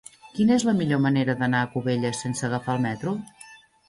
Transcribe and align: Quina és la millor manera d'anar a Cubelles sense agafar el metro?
Quina 0.35 0.53
és 0.53 0.63
la 0.69 0.73
millor 0.77 1.01
manera 1.03 1.35
d'anar 1.41 1.59
a 1.65 1.67
Cubelles 1.73 2.21
sense 2.27 2.47
agafar 2.49 2.79
el 2.79 2.81
metro? 2.87 3.15